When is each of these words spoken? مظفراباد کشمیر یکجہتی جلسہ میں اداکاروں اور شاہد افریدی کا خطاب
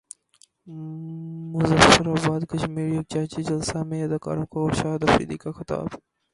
مظفراباد 1.53 2.41
کشمیر 2.51 2.87
یکجہتی 2.89 3.41
جلسہ 3.43 3.77
میں 3.89 4.03
اداکاروں 4.03 4.45
اور 4.55 4.71
شاہد 4.79 5.01
افریدی 5.03 5.37
کا 5.43 5.51
خطاب 5.57 5.87